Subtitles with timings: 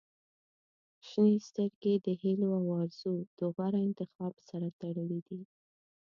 [1.07, 5.41] •شنې سترګې د هیلو او آرزووو د غوره انتخاب سره تړلې دي.